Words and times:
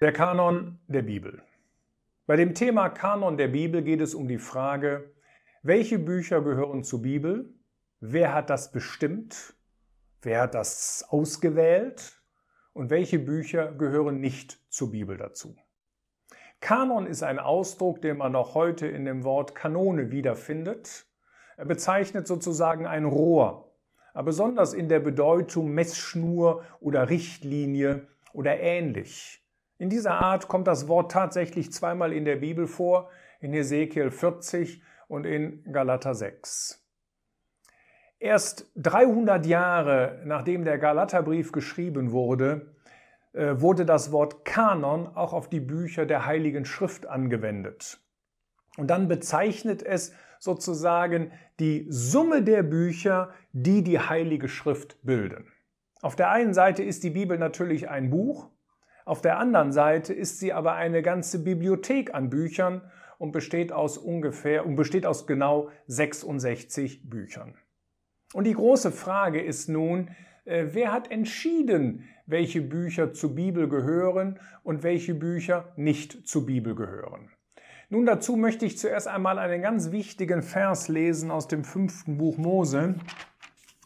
Der 0.00 0.12
Kanon 0.12 0.78
der 0.86 1.02
Bibel. 1.02 1.42
Bei 2.24 2.36
dem 2.36 2.54
Thema 2.54 2.88
Kanon 2.88 3.36
der 3.36 3.48
Bibel 3.48 3.82
geht 3.82 4.00
es 4.00 4.14
um 4.14 4.28
die 4.28 4.38
Frage, 4.38 5.12
welche 5.64 5.98
Bücher 5.98 6.40
gehören 6.40 6.84
zur 6.84 7.02
Bibel? 7.02 7.52
Wer 7.98 8.32
hat 8.32 8.48
das 8.48 8.70
bestimmt? 8.70 9.54
Wer 10.22 10.42
hat 10.42 10.54
das 10.54 11.04
ausgewählt? 11.08 12.22
Und 12.74 12.90
welche 12.90 13.18
Bücher 13.18 13.72
gehören 13.72 14.20
nicht 14.20 14.60
zur 14.72 14.92
Bibel 14.92 15.16
dazu? 15.16 15.56
Kanon 16.60 17.08
ist 17.08 17.24
ein 17.24 17.40
Ausdruck, 17.40 18.00
den 18.00 18.18
man 18.18 18.36
auch 18.36 18.54
heute 18.54 18.86
in 18.86 19.04
dem 19.04 19.24
Wort 19.24 19.56
Kanone 19.56 20.12
wiederfindet. 20.12 21.06
Er 21.56 21.64
bezeichnet 21.64 22.28
sozusagen 22.28 22.86
ein 22.86 23.04
Rohr, 23.04 23.76
aber 24.14 24.26
besonders 24.26 24.74
in 24.74 24.88
der 24.88 25.00
Bedeutung 25.00 25.72
Messschnur 25.72 26.62
oder 26.78 27.10
Richtlinie 27.10 28.06
oder 28.32 28.60
ähnlich. 28.60 29.42
In 29.78 29.90
dieser 29.90 30.20
Art 30.20 30.48
kommt 30.48 30.66
das 30.66 30.88
Wort 30.88 31.12
tatsächlich 31.12 31.72
zweimal 31.72 32.12
in 32.12 32.24
der 32.24 32.36
Bibel 32.36 32.66
vor, 32.66 33.10
in 33.40 33.54
Ezekiel 33.54 34.10
40 34.10 34.82
und 35.06 35.24
in 35.24 35.62
Galater 35.72 36.14
6. 36.14 36.84
Erst 38.18 38.72
300 38.74 39.46
Jahre 39.46 40.20
nachdem 40.24 40.64
der 40.64 40.78
Galaterbrief 40.78 41.52
geschrieben 41.52 42.10
wurde, 42.10 42.74
äh, 43.32 43.60
wurde 43.60 43.86
das 43.86 44.10
Wort 44.10 44.44
Kanon 44.44 45.06
auch 45.06 45.32
auf 45.32 45.48
die 45.48 45.60
Bücher 45.60 46.06
der 46.06 46.26
Heiligen 46.26 46.64
Schrift 46.64 47.06
angewendet. 47.06 48.00
Und 48.76 48.88
dann 48.88 49.06
bezeichnet 49.06 49.84
es 49.84 50.12
sozusagen 50.40 51.30
die 51.60 51.86
Summe 51.88 52.42
der 52.42 52.64
Bücher, 52.64 53.30
die 53.52 53.84
die 53.84 54.00
Heilige 54.00 54.48
Schrift 54.48 54.98
bilden. 55.04 55.46
Auf 56.02 56.16
der 56.16 56.30
einen 56.30 56.54
Seite 56.54 56.82
ist 56.82 57.04
die 57.04 57.10
Bibel 57.10 57.38
natürlich 57.38 57.88
ein 57.88 58.10
Buch, 58.10 58.50
auf 59.08 59.22
der 59.22 59.38
anderen 59.38 59.72
Seite 59.72 60.12
ist 60.12 60.38
sie 60.38 60.52
aber 60.52 60.74
eine 60.74 61.00
ganze 61.00 61.42
Bibliothek 61.42 62.12
an 62.12 62.28
Büchern 62.28 62.82
und 63.16 63.32
besteht 63.32 63.72
aus 63.72 63.96
ungefähr 63.96 64.66
und 64.66 64.76
besteht 64.76 65.06
aus 65.06 65.26
genau 65.26 65.70
66 65.86 67.08
Büchern. 67.08 67.54
Und 68.34 68.44
die 68.44 68.52
große 68.52 68.92
Frage 68.92 69.40
ist 69.40 69.70
nun, 69.70 70.10
äh, 70.44 70.66
wer 70.72 70.92
hat 70.92 71.10
entschieden, 71.10 72.04
welche 72.26 72.60
Bücher 72.60 73.14
zur 73.14 73.34
Bibel 73.34 73.66
gehören 73.66 74.38
und 74.62 74.82
welche 74.82 75.14
Bücher 75.14 75.72
nicht 75.76 76.28
zur 76.28 76.44
Bibel 76.44 76.74
gehören? 76.74 77.30
Nun 77.88 78.04
dazu 78.04 78.36
möchte 78.36 78.66
ich 78.66 78.76
zuerst 78.76 79.08
einmal 79.08 79.38
einen 79.38 79.62
ganz 79.62 79.90
wichtigen 79.90 80.42
Vers 80.42 80.88
lesen 80.88 81.30
aus 81.30 81.48
dem 81.48 81.64
fünften 81.64 82.18
Buch 82.18 82.36
Mose, 82.36 82.96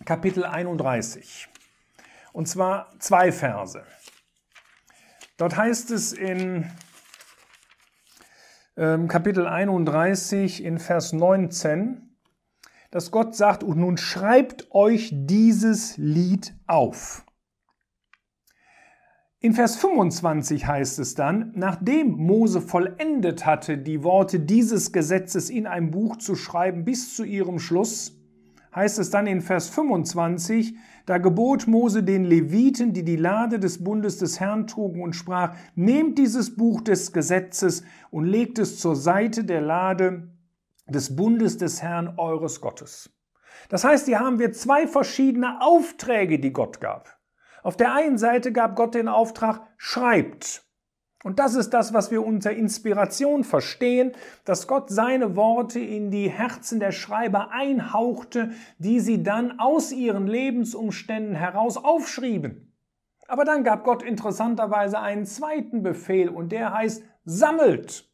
Kapitel 0.04 0.44
31. 0.44 1.48
Und 2.32 2.48
zwar 2.48 2.90
zwei 2.98 3.30
Verse. 3.30 3.84
Dort 5.36 5.56
heißt 5.56 5.90
es 5.90 6.12
in 6.12 6.70
ähm, 8.76 9.08
Kapitel 9.08 9.46
31 9.46 10.62
in 10.62 10.78
Vers 10.78 11.12
19, 11.12 12.16
dass 12.90 13.10
Gott 13.10 13.34
sagt, 13.34 13.64
und 13.64 13.78
nun 13.78 13.96
schreibt 13.96 14.70
euch 14.70 15.10
dieses 15.12 15.96
Lied 15.96 16.54
auf. 16.66 17.24
In 19.40 19.54
Vers 19.54 19.76
25 19.76 20.66
heißt 20.66 21.00
es 21.00 21.16
dann, 21.16 21.50
nachdem 21.56 22.12
Mose 22.12 22.60
vollendet 22.60 23.44
hatte, 23.44 23.76
die 23.76 24.04
Worte 24.04 24.38
dieses 24.38 24.92
Gesetzes 24.92 25.50
in 25.50 25.66
ein 25.66 25.90
Buch 25.90 26.16
zu 26.18 26.36
schreiben 26.36 26.84
bis 26.84 27.16
zu 27.16 27.24
ihrem 27.24 27.58
Schluss, 27.58 28.21
heißt 28.74 28.98
es 28.98 29.10
dann 29.10 29.26
in 29.26 29.40
Vers 29.40 29.68
25, 29.68 30.76
da 31.06 31.18
gebot 31.18 31.66
Mose 31.66 32.02
den 32.02 32.24
Leviten, 32.24 32.92
die 32.92 33.04
die 33.04 33.16
Lade 33.16 33.58
des 33.58 33.82
Bundes 33.82 34.18
des 34.18 34.40
Herrn 34.40 34.66
trugen 34.66 35.02
und 35.02 35.14
sprach, 35.14 35.54
nehmt 35.74 36.18
dieses 36.18 36.56
Buch 36.56 36.80
des 36.80 37.12
Gesetzes 37.12 37.82
und 38.10 38.24
legt 38.24 38.58
es 38.58 38.78
zur 38.78 38.96
Seite 38.96 39.44
der 39.44 39.60
Lade 39.60 40.28
des 40.86 41.16
Bundes 41.16 41.58
des 41.58 41.82
Herrn 41.82 42.14
eures 42.18 42.60
Gottes. 42.60 43.10
Das 43.68 43.84
heißt, 43.84 44.06
hier 44.06 44.20
haben 44.20 44.38
wir 44.38 44.52
zwei 44.52 44.86
verschiedene 44.86 45.60
Aufträge, 45.60 46.38
die 46.38 46.52
Gott 46.52 46.80
gab. 46.80 47.18
Auf 47.62 47.76
der 47.76 47.94
einen 47.94 48.18
Seite 48.18 48.52
gab 48.52 48.76
Gott 48.76 48.94
den 48.94 49.08
Auftrag, 49.08 49.62
schreibt. 49.76 50.64
Und 51.24 51.38
das 51.38 51.54
ist 51.54 51.70
das, 51.70 51.94
was 51.94 52.10
wir 52.10 52.24
unter 52.24 52.52
Inspiration 52.52 53.44
verstehen, 53.44 54.12
dass 54.44 54.66
Gott 54.66 54.90
seine 54.90 55.36
Worte 55.36 55.78
in 55.78 56.10
die 56.10 56.28
Herzen 56.28 56.80
der 56.80 56.92
Schreiber 56.92 57.50
einhauchte, 57.52 58.50
die 58.78 58.98
sie 59.00 59.22
dann 59.22 59.58
aus 59.60 59.92
ihren 59.92 60.26
Lebensumständen 60.26 61.34
heraus 61.34 61.76
aufschrieben. 61.76 62.72
Aber 63.28 63.44
dann 63.44 63.62
gab 63.62 63.84
Gott 63.84 64.02
interessanterweise 64.02 64.98
einen 64.98 65.24
zweiten 65.24 65.82
Befehl 65.82 66.28
und 66.28 66.50
der 66.50 66.72
heißt 66.72 67.04
sammelt. 67.24 68.08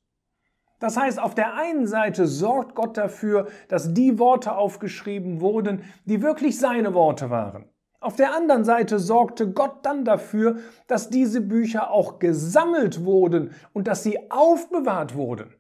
Das 0.78 0.96
heißt, 0.96 1.18
auf 1.18 1.34
der 1.34 1.54
einen 1.54 1.86
Seite 1.86 2.26
sorgt 2.26 2.74
Gott 2.74 2.96
dafür, 2.96 3.48
dass 3.68 3.94
die 3.94 4.18
Worte 4.18 4.54
aufgeschrieben 4.54 5.40
wurden, 5.40 5.82
die 6.04 6.22
wirklich 6.22 6.58
seine 6.58 6.94
Worte 6.94 7.30
waren. 7.30 7.68
Auf 8.00 8.14
der 8.14 8.32
anderen 8.32 8.64
Seite 8.64 9.00
sorgte 9.00 9.50
Gott 9.50 9.84
dann 9.84 10.04
dafür, 10.04 10.58
dass 10.86 11.10
diese 11.10 11.40
Bücher 11.40 11.90
auch 11.90 12.20
gesammelt 12.20 13.04
wurden 13.04 13.50
und 13.72 13.88
dass 13.88 14.04
sie 14.04 14.30
aufbewahrt 14.30 15.16
wurden. 15.16 15.52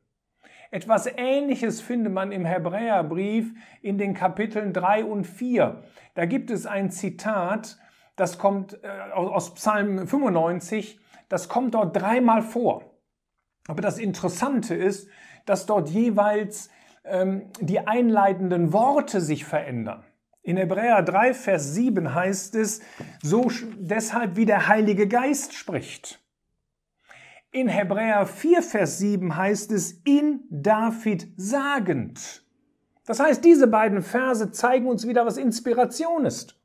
Etwas 0.70 1.06
Ähnliches 1.16 1.80
findet 1.80 2.12
man 2.12 2.30
im 2.30 2.44
Hebräerbrief 2.44 3.52
in 3.82 3.98
den 3.98 4.14
Kapiteln 4.14 4.72
3 4.72 5.04
und 5.04 5.24
4. 5.24 5.82
Da 6.14 6.26
gibt 6.26 6.50
es 6.50 6.66
ein 6.66 6.90
Zitat, 6.90 7.78
das 8.16 8.38
kommt 8.38 8.78
äh, 8.84 9.12
aus 9.12 9.54
Psalm 9.54 10.06
95, 10.06 11.00
das 11.28 11.48
kommt 11.48 11.74
dort 11.74 11.96
dreimal 11.96 12.42
vor. 12.42 12.84
Aber 13.66 13.82
das 13.82 13.98
Interessante 13.98 14.74
ist, 14.74 15.08
dass 15.46 15.66
dort 15.66 15.88
jeweils 15.88 16.70
ähm, 17.04 17.50
die 17.60 17.86
einleitenden 17.86 18.72
Worte 18.72 19.20
sich 19.20 19.44
verändern. 19.44 20.04
In 20.48 20.56
Hebräer 20.56 21.02
3, 21.02 21.34
Vers 21.34 21.74
7 21.74 22.14
heißt 22.14 22.54
es, 22.54 22.80
so 23.22 23.50
deshalb 23.76 24.36
wie 24.36 24.46
der 24.46 24.66
Heilige 24.66 25.06
Geist 25.06 25.52
spricht. 25.52 26.20
In 27.50 27.68
Hebräer 27.68 28.24
4, 28.24 28.62
Vers 28.62 28.96
7 28.96 29.36
heißt 29.36 29.70
es, 29.72 30.00
in 30.06 30.40
David 30.48 31.28
sagend. 31.36 32.42
Das 33.04 33.20
heißt, 33.20 33.44
diese 33.44 33.66
beiden 33.66 34.00
Verse 34.00 34.50
zeigen 34.50 34.86
uns 34.86 35.06
wieder, 35.06 35.26
was 35.26 35.36
Inspiration 35.36 36.24
ist. 36.24 36.58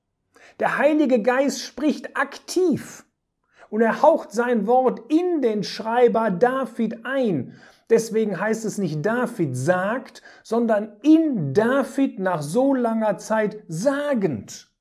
Der 0.61 0.77
Heilige 0.77 1.21
Geist 1.21 1.59
spricht 1.61 2.15
aktiv 2.15 3.03
und 3.69 3.81
er 3.81 4.01
haucht 4.01 4.31
sein 4.31 4.65
Wort 4.65 5.11
in 5.11 5.41
den 5.41 5.61
Schreiber 5.61 6.31
David 6.31 7.05
ein. 7.05 7.59
Deswegen 7.93 8.39
heißt 8.39 8.65
es 8.65 8.79
nicht 8.79 9.05
David 9.05 9.55
sagt, 9.55 10.23
sondern 10.41 10.93
in 11.03 11.53
David 11.53 12.17
nach 12.17 12.41
so 12.41 12.73
langer 12.73 13.19
Zeit 13.19 13.61
sagend. 13.67 14.71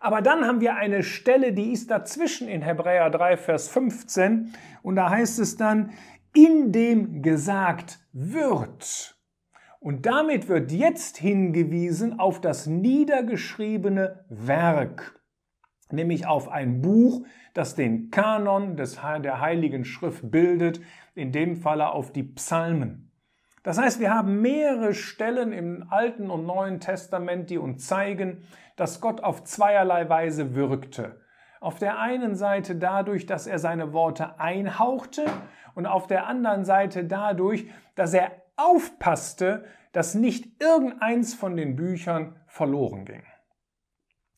Aber 0.00 0.20
dann 0.20 0.44
haben 0.44 0.60
wir 0.60 0.74
eine 0.74 1.04
Stelle, 1.04 1.52
die 1.52 1.70
ist 1.70 1.92
dazwischen 1.92 2.48
in 2.48 2.60
Hebräer 2.60 3.10
3, 3.10 3.36
Vers 3.36 3.68
15. 3.68 4.52
Und 4.82 4.96
da 4.96 5.10
heißt 5.10 5.38
es 5.38 5.56
dann, 5.56 5.92
in 6.34 6.72
dem 6.72 7.22
gesagt 7.22 8.00
wird. 8.12 9.16
Und 9.78 10.04
damit 10.04 10.48
wird 10.48 10.72
jetzt 10.72 11.18
hingewiesen 11.18 12.18
auf 12.18 12.40
das 12.40 12.66
niedergeschriebene 12.66 14.24
Werk 14.28 15.17
nämlich 15.92 16.26
auf 16.26 16.48
ein 16.48 16.80
Buch, 16.80 17.24
das 17.54 17.74
den 17.74 18.10
Kanon 18.10 18.76
des, 18.76 19.00
der 19.22 19.40
Heiligen 19.40 19.84
Schrift 19.84 20.30
bildet, 20.30 20.80
in 21.14 21.32
dem 21.32 21.56
Falle 21.56 21.90
auf 21.90 22.12
die 22.12 22.22
Psalmen. 22.22 23.10
Das 23.62 23.78
heißt, 23.78 24.00
wir 24.00 24.14
haben 24.14 24.40
mehrere 24.40 24.94
Stellen 24.94 25.52
im 25.52 25.86
Alten 25.90 26.30
und 26.30 26.46
Neuen 26.46 26.80
Testament, 26.80 27.50
die 27.50 27.58
uns 27.58 27.86
zeigen, 27.86 28.44
dass 28.76 29.00
Gott 29.00 29.22
auf 29.22 29.44
zweierlei 29.44 30.08
Weise 30.08 30.54
wirkte. 30.54 31.20
Auf 31.60 31.78
der 31.78 31.98
einen 31.98 32.36
Seite 32.36 32.76
dadurch, 32.76 33.26
dass 33.26 33.46
er 33.46 33.58
seine 33.58 33.92
Worte 33.92 34.38
einhauchte 34.38 35.24
und 35.74 35.86
auf 35.86 36.06
der 36.06 36.26
anderen 36.26 36.64
Seite 36.64 37.04
dadurch, 37.04 37.66
dass 37.96 38.14
er 38.14 38.30
aufpasste, 38.56 39.64
dass 39.92 40.14
nicht 40.14 40.62
irgendeins 40.62 41.34
von 41.34 41.56
den 41.56 41.74
Büchern 41.74 42.36
verloren 42.46 43.04
ging. 43.04 43.22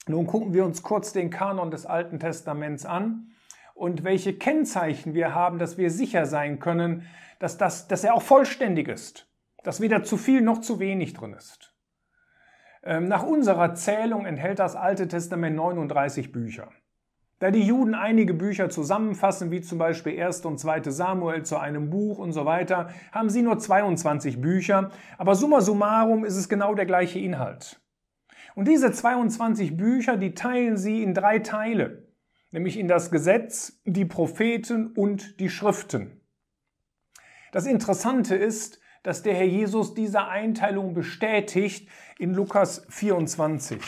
Nun 0.07 0.27
gucken 0.27 0.55
wir 0.55 0.65
uns 0.65 0.83
kurz 0.83 1.13
den 1.13 1.31
Kanon 1.31 1.71
des 1.71 1.87
Alten 1.87 2.19
Testaments 2.19 2.87
an 2.87 3.33
und 3.75 4.05
welche 4.05 4.35
Kennzeichen 4.35 5.15
wir 5.15 5.35
haben, 5.35 5.59
dass 5.59 5.79
wir 5.79 5.91
sicher 5.91 6.27
sein 6.27 6.59
können, 6.59 7.07
dass, 7.39 7.59
das, 7.59 7.89
dass 7.89 8.05
er 8.05 8.15
auch 8.15 8.23
vollständig 8.23 8.89
ist, 8.89 9.29
dass 9.63 9.81
weder 9.81 10.03
zu 10.03 10.17
viel 10.17 10.41
noch 10.41 10.61
zu 10.61 10.79
wenig 10.79 11.15
drin 11.15 11.33
ist. 11.33 11.75
Ähm, 12.83 13.09
nach 13.09 13.23
unserer 13.23 13.75
Zählung 13.75 14.25
enthält 14.25 14.59
das 14.59 14.75
Alte 14.75 15.07
Testament 15.07 15.57
39 15.57 16.33
Bücher. 16.33 16.69
Da 17.39 17.51
die 17.51 17.63
Juden 17.63 17.95
einige 17.95 18.35
Bücher 18.35 18.69
zusammenfassen, 18.69 19.51
wie 19.51 19.63
zum 19.63 19.79
Beispiel 19.79 20.23
1. 20.23 20.45
und 20.45 20.59
2. 20.59 20.91
Samuel 20.91 21.43
zu 21.43 21.57
einem 21.57 21.89
Buch 21.89 22.19
und 22.19 22.33
so 22.33 22.45
weiter, 22.45 22.91
haben 23.13 23.31
sie 23.31 23.41
nur 23.41 23.59
22 23.59 24.43
Bücher, 24.43 24.91
aber 25.17 25.35
summa 25.35 25.63
summarum 25.63 26.27
ist 26.27 26.37
es 26.37 26.51
genau 26.51 26.75
der 26.75 26.85
gleiche 26.85 27.19
Inhalt. 27.19 27.81
Und 28.55 28.69
diese 28.69 28.93
22 28.93 29.77
Bücher, 29.77 30.17
die 30.17 30.35
teilen 30.35 30.77
sie 30.77 31.03
in 31.03 31.15
drei 31.15 31.39
Teile. 31.39 32.11
nämlich 32.53 32.79
in 32.79 32.89
das 32.89 33.11
Gesetz, 33.11 33.81
die 33.85 34.05
Propheten 34.05 34.89
und 34.89 35.39
die 35.41 35.49
Schriften. 35.49 36.21
Das 37.53 37.67
Interessante 37.67 38.35
ist, 38.35 38.81
dass 39.03 39.23
der 39.23 39.35
Herr 39.35 39.47
Jesus 39.47 39.95
diese 39.95 40.27
Einteilung 40.27 40.95
bestätigt 40.95 41.89
in 42.19 42.35
Lukas 42.35 42.87
24. 42.89 43.81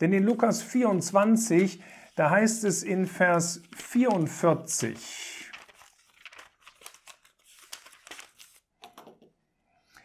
Denn 0.00 0.12
in 0.12 0.24
Lukas 0.24 0.62
24, 0.62 1.82
da 2.16 2.30
heißt 2.30 2.64
es 2.64 2.82
in 2.82 3.06
Vers 3.06 3.62
44, 3.76 5.37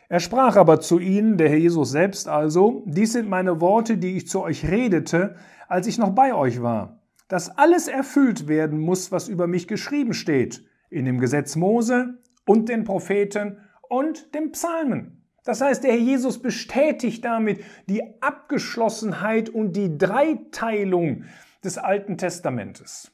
Er 0.09 0.19
sprach 0.19 0.55
aber 0.55 0.79
zu 0.79 0.99
ihnen, 0.99 1.37
der 1.37 1.49
Herr 1.49 1.57
Jesus 1.57 1.91
selbst 1.91 2.27
also, 2.27 2.83
dies 2.85 3.13
sind 3.13 3.29
meine 3.29 3.61
Worte, 3.61 3.97
die 3.97 4.17
ich 4.17 4.27
zu 4.27 4.41
euch 4.41 4.69
redete, 4.69 5.35
als 5.67 5.87
ich 5.87 5.97
noch 5.97 6.11
bei 6.11 6.33
euch 6.33 6.61
war, 6.61 7.01
dass 7.27 7.57
alles 7.57 7.87
erfüllt 7.87 8.47
werden 8.47 8.79
muss, 8.79 9.11
was 9.11 9.27
über 9.27 9.47
mich 9.47 9.67
geschrieben 9.67 10.13
steht, 10.13 10.63
in 10.89 11.05
dem 11.05 11.19
Gesetz 11.19 11.55
Mose 11.55 12.19
und 12.45 12.69
den 12.69 12.83
Propheten 12.83 13.57
und 13.89 14.35
den 14.35 14.51
Psalmen. 14.51 15.23
Das 15.43 15.61
heißt, 15.61 15.83
der 15.83 15.91
Herr 15.91 15.99
Jesus 15.99 16.41
bestätigt 16.41 17.25
damit 17.25 17.63
die 17.87 18.01
Abgeschlossenheit 18.21 19.49
und 19.49 19.75
die 19.75 19.97
Dreiteilung 19.97 21.23
des 21.63 21.77
Alten 21.77 22.17
Testamentes. 22.17 23.12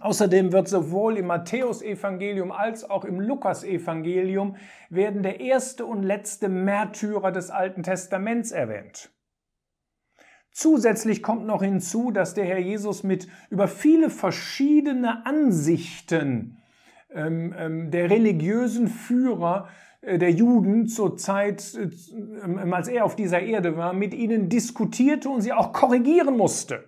Außerdem 0.00 0.52
wird 0.52 0.68
sowohl 0.68 1.16
im 1.16 1.26
Matthäusevangelium 1.26 2.52
als 2.52 2.88
auch 2.88 3.04
im 3.04 3.20
Lukasevangelium 3.20 4.56
werden 4.90 5.22
der 5.22 5.40
erste 5.40 5.86
und 5.86 6.02
letzte 6.02 6.48
Märtyrer 6.48 7.32
des 7.32 7.50
Alten 7.50 7.82
Testaments 7.82 8.52
erwähnt. 8.52 9.10
Zusätzlich 10.50 11.22
kommt 11.22 11.46
noch 11.46 11.62
hinzu, 11.62 12.10
dass 12.10 12.34
der 12.34 12.46
Herr 12.46 12.58
Jesus 12.58 13.02
mit 13.02 13.28
über 13.50 13.68
viele 13.68 14.10
verschiedene 14.10 15.24
Ansichten 15.26 16.58
ähm, 17.10 17.54
ähm, 17.56 17.90
der 17.90 18.10
religiösen 18.10 18.88
Führer 18.88 19.68
äh, 20.00 20.18
der 20.18 20.30
Juden 20.30 20.88
zur 20.88 21.16
Zeit, 21.16 21.74
äh, 21.74 21.90
ähm, 22.42 22.72
als 22.72 22.88
er 22.88 23.04
auf 23.04 23.16
dieser 23.16 23.40
Erde 23.40 23.76
war, 23.76 23.92
mit 23.92 24.14
ihnen 24.14 24.48
diskutierte 24.48 25.28
und 25.28 25.42
sie 25.42 25.52
auch 25.52 25.72
korrigieren 25.72 26.36
musste, 26.36 26.84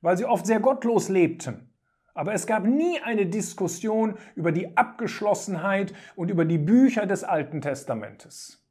weil 0.00 0.16
sie 0.16 0.24
oft 0.24 0.46
sehr 0.46 0.60
gottlos 0.60 1.08
lebten. 1.08 1.75
Aber 2.16 2.32
es 2.32 2.46
gab 2.46 2.64
nie 2.64 2.98
eine 3.04 3.26
Diskussion 3.26 4.14
über 4.36 4.50
die 4.50 4.74
Abgeschlossenheit 4.74 5.92
und 6.16 6.30
über 6.30 6.46
die 6.46 6.56
Bücher 6.56 7.04
des 7.04 7.24
Alten 7.24 7.60
Testamentes. 7.60 8.64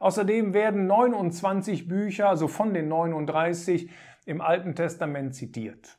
Außerdem 0.00 0.52
werden 0.52 0.86
29 0.86 1.88
Bücher, 1.88 2.28
also 2.28 2.46
von 2.46 2.74
den 2.74 2.88
39, 2.88 3.88
im 4.26 4.42
Alten 4.42 4.74
Testament 4.74 5.34
zitiert, 5.34 5.98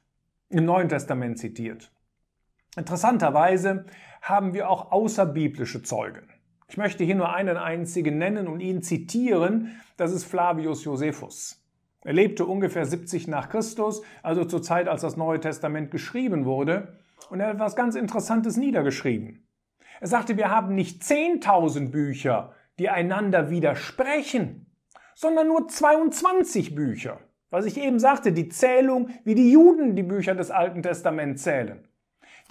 im 0.49 0.65
Neuen 0.65 0.87
Testament 0.87 1.39
zitiert. 1.39 1.91
Interessanterweise 2.77 3.85
haben 4.21 4.53
wir 4.53 4.69
auch 4.69 4.91
außerbiblische 4.91 5.81
Zeugen. 5.81 6.29
Ich 6.67 6.77
möchte 6.77 7.03
hier 7.03 7.15
nur 7.15 7.33
einen 7.33 7.57
einzigen 7.57 8.19
nennen 8.19 8.47
und 8.47 8.59
ihn 8.59 8.83
zitieren, 8.83 9.81
das 9.97 10.11
ist 10.11 10.25
Flavius 10.25 10.83
Josephus. 10.83 11.64
Er 12.05 12.13
lebte 12.13 12.45
ungefähr 12.45 12.85
70 12.85 13.27
nach 13.27 13.49
Christus, 13.49 14.03
also 14.21 14.45
zur 14.45 14.61
Zeit, 14.61 14.87
als 14.87 15.01
das 15.01 15.17
Neue 15.17 15.39
Testament 15.39 15.89
geschrieben 15.89 16.45
wurde, 16.45 16.99
und 17.31 17.39
er 17.39 17.47
hat 17.47 17.55
etwas 17.55 17.75
ganz 17.75 17.95
Interessantes 17.95 18.57
niedergeschrieben. 18.57 19.47
Er 19.99 20.07
sagte, 20.07 20.37
wir 20.37 20.51
haben 20.51 20.75
nicht 20.75 21.01
10.000 21.01 21.89
Bücher, 21.89 22.53
die 22.77 22.89
einander 22.89 23.49
widersprechen, 23.49 24.67
sondern 25.15 25.47
nur 25.47 25.67
22 25.67 26.75
Bücher. 26.75 27.19
Was 27.49 27.65
ich 27.65 27.77
eben 27.77 27.97
sagte, 27.97 28.33
die 28.33 28.49
Zählung, 28.49 29.09
wie 29.23 29.33
die 29.33 29.51
Juden 29.51 29.95
die 29.95 30.03
Bücher 30.03 30.35
des 30.35 30.51
Alten 30.51 30.83
Testaments 30.83 31.41
zählen, 31.41 31.87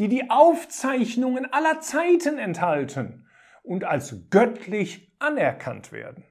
die 0.01 0.09
die 0.09 0.31
Aufzeichnungen 0.31 1.47
aller 1.53 1.81
Zeiten 1.81 2.39
enthalten 2.39 3.29
und 3.63 3.85
als 3.85 4.31
göttlich 4.31 5.15
anerkannt 5.21 5.93
werden. 5.93 6.25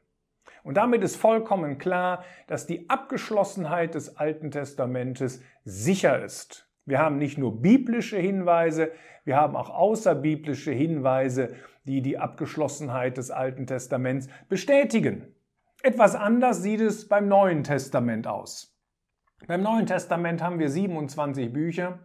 Und 0.64 0.78
damit 0.78 1.04
ist 1.04 1.18
vollkommen 1.18 1.78
klar, 1.78 2.24
dass 2.48 2.66
die 2.66 2.90
Abgeschlossenheit 2.90 3.96
des 3.96 4.18
Alten 4.18 4.50
Testamentes 4.50 5.42
sicher 5.66 6.24
ist. 6.24 6.70
Wir 6.86 7.00
haben 7.00 7.18
nicht 7.18 7.38
nur 7.38 7.62
biblische 7.62 8.18
Hinweise, 8.18 8.92
wir 9.26 9.38
haben 9.38 9.56
auch 9.56 9.70
außerbiblische 9.70 10.72
Hinweise, 10.72 11.56
die 11.86 12.02
die 12.02 12.18
Abgeschlossenheit 12.18 13.18
des 13.18 13.32
Alten 13.32 13.68
Testaments 13.68 14.28
bestätigen. 14.50 15.34
Etwas 15.82 16.16
anders 16.16 16.62
sieht 16.62 16.82
es 16.82 17.08
beim 17.08 17.28
Neuen 17.28 17.64
Testament 17.64 18.28
aus. 18.28 18.74
Beim 19.48 19.62
Neuen 19.62 19.86
Testament 19.86 20.42
haben 20.42 20.60
wir 20.60 20.70
27 20.70 21.52
Bücher 21.52 22.00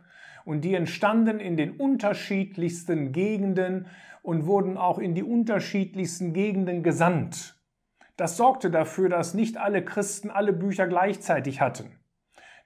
und 0.44 0.62
die 0.62 0.74
entstanden 0.74 1.38
in 1.38 1.56
den 1.56 1.72
unterschiedlichsten 1.72 3.12
Gegenden 3.12 3.86
und 4.22 4.46
wurden 4.46 4.76
auch 4.76 4.98
in 4.98 5.14
die 5.14 5.22
unterschiedlichsten 5.22 6.32
Gegenden 6.32 6.82
gesandt. 6.82 7.57
Das 8.18 8.36
sorgte 8.36 8.68
dafür, 8.70 9.08
dass 9.08 9.32
nicht 9.32 9.58
alle 9.58 9.84
Christen 9.84 10.28
alle 10.28 10.52
Bücher 10.52 10.88
gleichzeitig 10.88 11.60
hatten. 11.60 11.96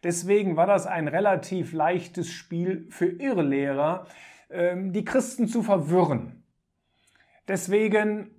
Deswegen 0.03 0.57
war 0.57 0.67
das 0.67 0.87
ein 0.87 1.09
relativ 1.09 1.75
leichtes 1.75 2.31
Spiel 2.33 2.87
für 2.89 3.07
Irrlehrer, 3.07 4.07
ähm, 4.51 4.95
die 4.95 5.05
Christen 5.05 5.47
zu 5.47 5.63
verwirren. 5.63 6.43
Deswegen 7.49 8.31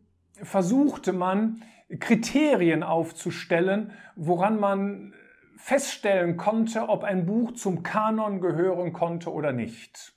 versuchte 0.42 1.14
man, 1.14 1.64
Kriterien 2.00 2.82
aufzustellen, 2.82 3.92
woran 4.16 4.60
man 4.60 5.14
feststellen 5.56 6.36
konnte, 6.38 6.90
ob 6.90 7.04
ein 7.04 7.28
Buch 7.28 7.52
zum 7.52 7.84
Kanon 7.84 8.42
gehören 8.42 8.92
konnte 8.92 9.32
oder 9.32 9.52
nicht. 9.52 10.14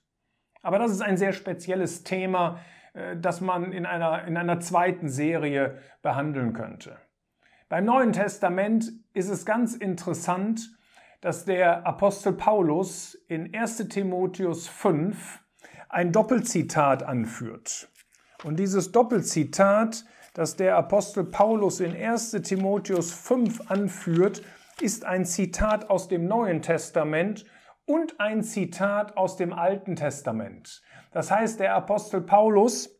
Aber 0.62 0.78
das 0.78 0.92
ist 0.92 1.02
ein 1.02 1.18
sehr 1.18 1.34
spezielles 1.34 2.04
Thema, 2.04 2.60
das 3.20 3.40
man 3.40 3.72
in 3.72 3.86
einer, 3.86 4.24
in 4.24 4.36
einer 4.36 4.60
zweiten 4.60 5.08
Serie 5.08 5.78
behandeln 6.02 6.52
könnte. 6.52 6.96
Beim 7.68 7.84
Neuen 7.84 8.12
Testament 8.12 8.92
ist 9.12 9.28
es 9.28 9.44
ganz 9.44 9.74
interessant, 9.74 10.76
dass 11.20 11.44
der 11.44 11.86
Apostel 11.86 12.32
Paulus 12.32 13.14
in 13.28 13.54
1 13.54 13.88
Timotheus 13.88 14.68
5 14.68 15.40
ein 15.88 16.12
Doppelzitat 16.12 17.02
anführt. 17.02 17.88
Und 18.44 18.58
dieses 18.58 18.92
Doppelzitat, 18.92 20.04
das 20.34 20.56
der 20.56 20.76
Apostel 20.76 21.24
Paulus 21.24 21.80
in 21.80 21.96
1 21.96 22.30
Timotheus 22.42 23.12
5 23.12 23.70
anführt, 23.70 24.42
ist 24.80 25.04
ein 25.04 25.24
Zitat 25.24 25.90
aus 25.90 26.08
dem 26.08 26.26
Neuen 26.26 26.62
Testament 26.62 27.44
und 27.86 28.20
ein 28.20 28.42
Zitat 28.42 29.16
aus 29.16 29.36
dem 29.36 29.52
Alten 29.52 29.96
Testament. 29.96 30.82
Das 31.12 31.30
heißt, 31.30 31.60
der 31.60 31.74
Apostel 31.74 32.20
Paulus, 32.20 32.90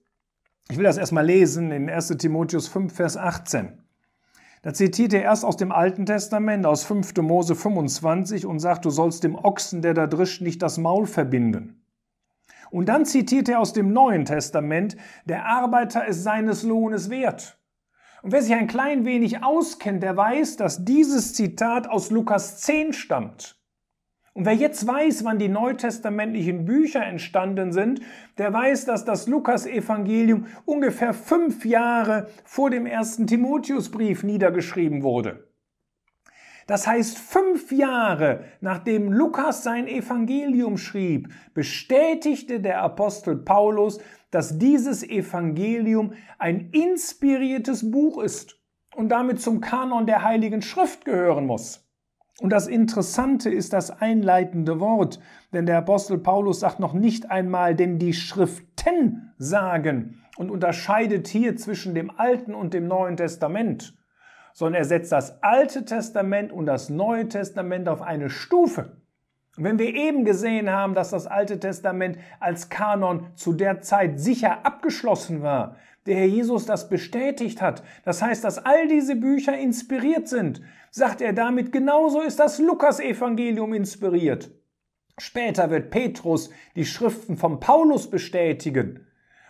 ich 0.71 0.77
will 0.77 0.85
das 0.85 0.97
erstmal 0.97 1.27
lesen 1.27 1.71
in 1.73 1.91
1 1.91 2.09
Timotheus 2.19 2.69
5, 2.69 2.95
Vers 2.95 3.17
18. 3.17 3.83
Da 4.63 4.73
zitiert 4.73 5.13
er 5.13 5.23
erst 5.23 5.45
aus 5.45 5.57
dem 5.57 5.71
Alten 5.71 6.07
Testament, 6.07 6.67
aus 6.67 6.85
5. 6.85 7.17
Mose 7.19 7.55
25 7.55 8.47
und 8.47 8.59
sagt, 8.59 8.85
du 8.85 8.91
sollst 8.91 9.23
dem 9.23 9.37
Ochsen, 9.37 9.83
der 9.83 9.95
da 9.95 10.07
drischt, 10.07 10.41
nicht 10.41 10.63
das 10.63 10.79
Maul 10.79 11.07
verbinden. 11.07 11.85
Und 12.71 12.89
dann 12.89 13.05
zitiert 13.05 13.49
er 13.49 13.61
aus 13.61 13.73
dem 13.73 13.93
Neuen 13.93 14.25
Testament, 14.25 14.97
der 15.25 15.47
Arbeiter 15.47 16.07
ist 16.07 16.23
seines 16.23 16.63
Lohnes 16.63 17.11
wert. 17.11 17.59
Und 18.23 18.33
wer 18.33 18.43
sich 18.43 18.55
ein 18.55 18.67
klein 18.67 19.05
wenig 19.05 19.45
auskennt, 19.45 20.03
der 20.03 20.17
weiß, 20.17 20.57
dass 20.57 20.85
dieses 20.85 21.35
Zitat 21.35 21.89
aus 21.89 22.11
Lukas 22.11 22.61
10 22.61 22.93
stammt. 22.93 23.57
Und 24.37 24.45
wer 24.45 24.53
jetzt 24.53 24.87
weiß, 24.87 25.25
wann 25.25 25.39
die 25.39 25.49
neutestamentlichen 25.49 26.67
Bücher 26.67 27.03
entstanden 27.03 27.73
sind, 27.73 28.03
der 28.37 28.53
weiß, 28.53 28.85
dass 28.85 29.07
das 29.07 29.29
Lukas-Evangelium 29.29 30.45
ungefähr 30.67 31.15
fünf 31.15 31.65
Jahre 31.65 32.29
vor 32.45 32.69
dem 32.69 32.85
ersten 32.85 33.27
Timotheusbrief 33.27 34.25
niedergeschrieben 34.25 35.03
wurde. 35.03 35.49
Das 36.67 36.87
heißt, 36.87 37.17
fünf 37.17 37.73
Jahre 37.73 38.45
nachdem 38.61 39.11
Lukas 39.11 39.63
sein 39.63 39.89
Evangelium 39.89 40.77
schrieb, 40.77 41.33
bestätigte 41.55 42.61
der 42.61 42.83
Apostel 42.83 43.37
Paulus, 43.37 44.01
dass 44.31 44.59
dieses 44.59 45.03
Evangelium 45.03 46.13
ein 46.39 46.69
inspiriertes 46.73 47.91
Buch 47.91 48.23
ist 48.23 48.61
und 48.95 49.09
damit 49.09 49.41
zum 49.41 49.63
Kanon 49.63 50.05
der 50.05 50.25
Heiligen 50.25 50.61
Schrift 50.61 51.07
gehören 51.07 51.47
muss. 51.47 51.86
Und 52.41 52.51
das 52.51 52.67
Interessante 52.67 53.51
ist 53.51 53.73
das 53.73 53.91
einleitende 53.91 54.79
Wort, 54.79 55.21
denn 55.55 55.65
der 55.65 55.79
Apostel 55.79 56.19
Paulus 56.19 56.61
sagt 56.61 56.81
noch 56.81 56.93
nicht 56.93 57.31
einmal, 57.31 57.75
denn 57.75 57.99
die 57.99 58.13
Schriften 58.13 59.33
sagen 59.39 60.23
und 60.37 60.51
unterscheidet 60.51 61.29
hier 61.29 61.57
zwischen 61.57 61.95
dem 61.95 62.11
Alten 62.11 62.55
und 62.55 62.75
dem 62.75 62.89
Neuen 62.89 63.17
Testament, 63.17 63.97
sondern 64.53 64.83
er 64.83 64.85
setzt 64.85 65.13
das 65.13 65.43
Alte 65.43 65.87
Testament 65.87 66.53
und 66.53 66.67
das 66.67 66.91
Neue 66.91 67.29
Testament 67.29 67.89
auf 67.89 68.03
eine 68.03 68.29
Stufe. 68.29 69.01
Und 69.57 69.65
wenn 69.65 69.79
wir 69.79 69.95
eben 69.95 70.27
gesehen 70.27 70.71
haben, 70.71 70.95
dass 70.95 71.11
das 71.11 71.27
Alte 71.27 71.59
Testament 71.59 72.19
als 72.41 72.69
Kanon 72.69 73.29
zu 73.35 73.55
der 73.55 73.81
Zeit 73.81 74.21
sicher 74.21 74.67
abgeschlossen 74.67 75.41
war, 75.41 75.77
der 76.07 76.17
Herr 76.17 76.27
Jesus 76.27 76.67
das 76.67 76.89
bestätigt 76.89 77.61
hat, 77.61 77.83
das 78.05 78.23
heißt, 78.23 78.45
dass 78.45 78.59
all 78.59 78.89
diese 78.89 79.17
Bücher 79.17 79.57
inspiriert 79.59 80.29
sind, 80.29 80.63
sagt 80.91 81.21
er 81.21 81.33
damit, 81.33 81.73
genauso 81.73 82.21
ist 82.21 82.39
das 82.39 82.59
Lukas-Evangelium 82.59 83.75
inspiriert. 83.75 84.51
Später 85.19 85.71
wird 85.71 85.91
Petrus 85.91 86.51
die 86.75 86.85
Schriften 86.85 87.37
von 87.37 87.61
Paulus 87.61 88.11
bestätigen 88.11 89.07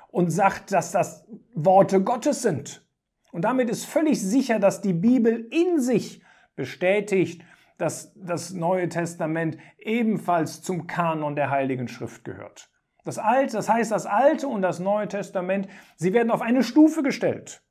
und 0.08 0.30
sagt, 0.30 0.72
dass 0.72 0.92
das 0.92 1.26
Worte 1.54 2.02
Gottes 2.02 2.42
sind. 2.42 2.86
Und 3.32 3.42
damit 3.42 3.68
ist 3.68 3.84
völlig 3.84 4.22
sicher, 4.22 4.58
dass 4.58 4.80
die 4.80 4.92
Bibel 4.92 5.46
in 5.50 5.80
sich 5.80 6.22
bestätigt, 6.54 7.42
dass 7.78 8.12
das 8.14 8.52
Neue 8.52 8.88
Testament 8.88 9.58
ebenfalls 9.78 10.62
zum 10.62 10.86
Kanon 10.86 11.36
der 11.36 11.50
Heiligen 11.50 11.88
Schrift 11.88 12.25
gehört. 12.25 12.70
Das 13.06 13.18
Alte, 13.18 13.52
das 13.52 13.68
heißt, 13.68 13.92
das 13.92 14.04
Alte 14.04 14.48
und 14.48 14.62
das 14.62 14.80
Neue 14.80 15.06
Testament, 15.06 15.68
sie 15.94 16.12
werden 16.12 16.32
auf 16.32 16.42
eine 16.42 16.64
Stufe 16.64 17.04
gestellt. 17.04 17.62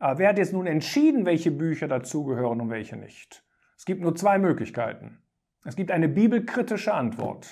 Aber 0.00 0.18
wer 0.18 0.30
hat 0.30 0.38
jetzt 0.38 0.52
nun 0.52 0.66
entschieden, 0.66 1.26
welche 1.26 1.52
Bücher 1.52 1.86
dazugehören 1.86 2.60
und 2.60 2.70
welche 2.70 2.96
nicht? 2.96 3.44
Es 3.78 3.84
gibt 3.84 4.00
nur 4.00 4.16
zwei 4.16 4.36
Möglichkeiten. 4.36 5.22
Es 5.64 5.76
gibt 5.76 5.92
eine 5.92 6.08
bibelkritische 6.08 6.92
Antwort. 6.92 7.46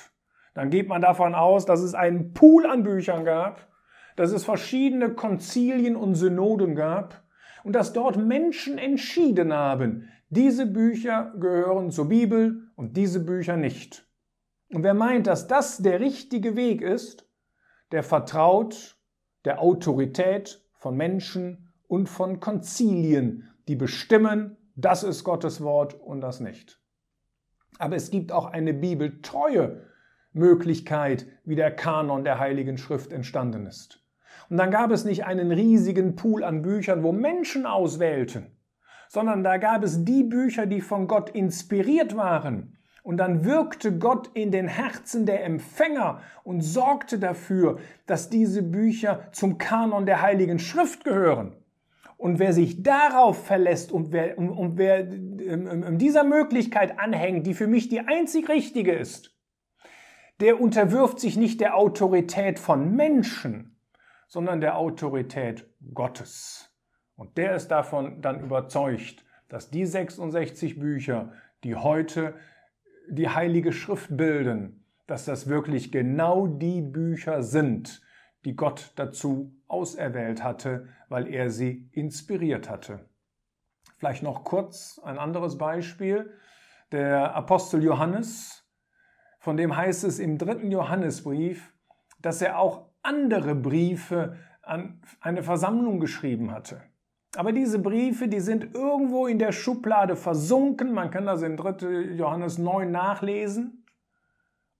Dann 0.54 0.68
geht 0.68 0.88
man 0.88 1.00
davon 1.00 1.36
aus, 1.36 1.64
dass 1.64 1.80
es 1.80 1.94
einen 1.94 2.34
Pool 2.34 2.66
an 2.66 2.82
Büchern 2.82 3.24
gab, 3.24 3.68
dass 4.16 4.32
es 4.32 4.44
verschiedene 4.44 5.10
Konzilien 5.10 5.94
und 5.94 6.16
Synoden 6.16 6.74
gab 6.74 7.22
und 7.62 7.74
dass 7.74 7.92
dort 7.92 8.16
Menschen 8.16 8.78
entschieden 8.78 9.52
haben, 9.52 10.08
diese 10.28 10.66
Bücher 10.66 11.32
gehören 11.38 11.92
zur 11.92 12.08
Bibel 12.08 12.68
und 12.74 12.96
diese 12.96 13.20
Bücher 13.24 13.56
nicht. 13.56 14.08
Und 14.72 14.82
wer 14.84 14.94
meint, 14.94 15.26
dass 15.26 15.46
das 15.46 15.78
der 15.78 16.00
richtige 16.00 16.56
Weg 16.56 16.80
ist, 16.80 17.28
der 17.92 18.02
vertraut 18.02 18.96
der 19.44 19.60
Autorität 19.60 20.64
von 20.72 20.96
Menschen 20.96 21.72
und 21.88 22.08
von 22.08 22.40
Konzilien, 22.40 23.50
die 23.68 23.76
bestimmen, 23.76 24.56
das 24.74 25.02
ist 25.02 25.24
Gottes 25.24 25.62
Wort 25.62 25.94
und 25.94 26.22
das 26.22 26.40
nicht. 26.40 26.80
Aber 27.78 27.96
es 27.96 28.10
gibt 28.10 28.32
auch 28.32 28.46
eine 28.46 28.72
bibeltreue 28.72 29.84
Möglichkeit, 30.32 31.26
wie 31.44 31.54
der 31.54 31.70
Kanon 31.70 32.24
der 32.24 32.38
Heiligen 32.38 32.78
Schrift 32.78 33.12
entstanden 33.12 33.66
ist. 33.66 34.02
Und 34.48 34.56
dann 34.56 34.70
gab 34.70 34.90
es 34.90 35.04
nicht 35.04 35.26
einen 35.26 35.52
riesigen 35.52 36.16
Pool 36.16 36.42
an 36.42 36.62
Büchern, 36.62 37.02
wo 37.02 37.12
Menschen 37.12 37.66
auswählten, 37.66 38.56
sondern 39.08 39.44
da 39.44 39.58
gab 39.58 39.84
es 39.84 40.04
die 40.04 40.24
Bücher, 40.24 40.64
die 40.64 40.80
von 40.80 41.06
Gott 41.06 41.28
inspiriert 41.28 42.16
waren 42.16 42.78
und 43.02 43.16
dann 43.16 43.44
wirkte 43.44 43.98
Gott 43.98 44.30
in 44.34 44.52
den 44.52 44.68
Herzen 44.68 45.26
der 45.26 45.44
Empfänger 45.44 46.20
und 46.44 46.60
sorgte 46.60 47.18
dafür, 47.18 47.78
dass 48.06 48.30
diese 48.30 48.62
Bücher 48.62 49.28
zum 49.32 49.58
Kanon 49.58 50.06
der 50.06 50.22
Heiligen 50.22 50.58
Schrift 50.58 51.04
gehören. 51.04 51.56
Und 52.16 52.38
wer 52.38 52.52
sich 52.52 52.84
darauf 52.84 53.46
verlässt 53.46 53.90
und 53.90 54.12
wer, 54.12 54.38
und, 54.38 54.50
und 54.50 54.78
wer 54.78 55.00
ähm, 55.00 55.98
dieser 55.98 56.22
Möglichkeit 56.22 57.00
anhängt, 57.00 57.48
die 57.48 57.54
für 57.54 57.66
mich 57.66 57.88
die 57.88 58.00
einzig 58.00 58.48
richtige 58.48 58.92
ist, 58.92 59.36
der 60.38 60.60
unterwirft 60.60 61.18
sich 61.18 61.36
nicht 61.36 61.60
der 61.60 61.76
Autorität 61.76 62.60
von 62.60 62.94
Menschen, 62.94 63.76
sondern 64.28 64.60
der 64.60 64.78
Autorität 64.78 65.66
Gottes. 65.92 66.72
Und 67.16 67.36
der 67.36 67.56
ist 67.56 67.68
davon 67.68 68.22
dann 68.22 68.40
überzeugt, 68.40 69.24
dass 69.48 69.70
die 69.70 69.84
66 69.84 70.78
Bücher, 70.78 71.32
die 71.64 71.74
heute 71.74 72.34
die 73.08 73.28
Heilige 73.28 73.72
Schrift 73.72 74.16
bilden, 74.16 74.84
dass 75.06 75.24
das 75.24 75.48
wirklich 75.48 75.92
genau 75.92 76.46
die 76.46 76.82
Bücher 76.82 77.42
sind, 77.42 78.02
die 78.44 78.56
Gott 78.56 78.92
dazu 78.96 79.54
auserwählt 79.68 80.42
hatte, 80.42 80.88
weil 81.08 81.28
er 81.28 81.50
sie 81.50 81.88
inspiriert 81.92 82.68
hatte. 82.68 83.08
Vielleicht 83.98 84.22
noch 84.22 84.44
kurz 84.44 85.00
ein 85.04 85.18
anderes 85.18 85.58
Beispiel. 85.58 86.32
Der 86.90 87.34
Apostel 87.34 87.82
Johannes, 87.82 88.68
von 89.38 89.56
dem 89.56 89.76
heißt 89.76 90.04
es 90.04 90.18
im 90.18 90.38
dritten 90.38 90.70
Johannesbrief, 90.70 91.72
dass 92.20 92.42
er 92.42 92.58
auch 92.58 92.90
andere 93.02 93.54
Briefe 93.54 94.36
an 94.62 95.00
eine 95.20 95.42
Versammlung 95.42 96.00
geschrieben 96.00 96.50
hatte. 96.52 96.82
Aber 97.36 97.52
diese 97.52 97.78
Briefe, 97.78 98.28
die 98.28 98.40
sind 98.40 98.74
irgendwo 98.74 99.26
in 99.26 99.38
der 99.38 99.52
Schublade 99.52 100.16
versunken. 100.16 100.92
Man 100.92 101.10
kann 101.10 101.24
das 101.24 101.42
in 101.42 101.56
3. 101.56 102.14
Johannes 102.14 102.58
9 102.58 102.90
nachlesen. 102.90 103.86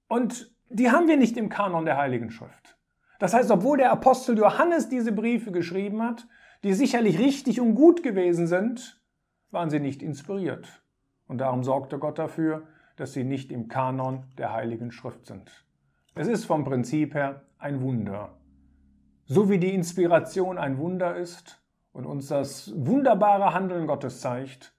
Und 0.07 0.55
die 0.69 0.91
haben 0.91 1.09
wir 1.09 1.17
nicht 1.17 1.37
im 1.37 1.49
Kanon 1.49 1.87
der 1.87 1.97
Heiligen 1.97 2.31
Schrift. 2.31 2.77
Das 3.19 3.33
heißt, 3.33 3.51
obwohl 3.51 3.79
der 3.79 3.93
Apostel 3.93 4.37
Johannes 4.37 4.89
diese 4.89 5.13
Briefe 5.13 5.53
geschrieben 5.53 6.03
hat, 6.03 6.27
die 6.63 6.75
sicherlich 6.75 7.19
richtig 7.19 7.61
und 7.61 7.75
gut 7.75 8.03
gewesen 8.03 8.47
sind, 8.47 9.01
waren 9.51 9.71
sie 9.71 9.81
nicht 9.81 10.03
inspiriert. 10.03 10.83
Und 11.29 11.39
darum 11.39 11.65
sorgte 11.65 11.99
Gott 11.99 12.19
dafür, 12.19 12.67
dass 12.97 13.13
sie 13.15 13.25
nicht 13.25 13.51
im 13.51 13.69
Kanon 13.69 14.25
der 14.37 14.53
Heiligen 14.53 14.93
Schrift 14.93 15.27
sind. 15.27 15.65
Es 16.15 16.29
ist 16.29 16.45
vom 16.45 16.65
Prinzip 16.65 17.15
her 17.15 17.47
ein 17.59 17.81
Wunder. 17.81 18.37
So 19.25 19.49
wie 19.49 19.59
die 19.59 19.75
Inspiration 19.75 20.59
ein 20.59 20.77
Wunder 20.79 21.17
ist, 21.17 21.62
und 21.93 22.07
uns 22.07 22.29
das 22.29 22.73
wunderbare 22.75 23.55
Handeln 23.55 23.87
Gottes 23.87 24.21
zeigt, 24.21 24.75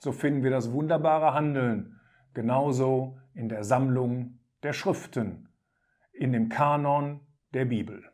so 0.00 0.12
finden 0.12 0.42
wir 0.42 0.50
das 0.50 0.72
wunderbare 0.72 1.34
Handeln 1.34 2.00
genauso 2.34 3.18
in 3.34 3.48
der 3.48 3.64
Sammlung 3.64 4.38
der 4.62 4.72
Schriften, 4.72 5.48
in 6.12 6.32
dem 6.32 6.48
Kanon 6.48 7.20
der 7.52 7.64
Bibel. 7.64 8.04